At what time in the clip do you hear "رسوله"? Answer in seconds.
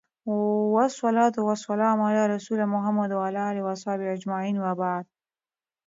2.35-2.65